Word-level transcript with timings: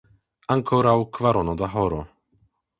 Ankoraŭ 0.55 0.95
kvarono 1.19 1.57
da 1.61 1.71
horo. 1.77 2.03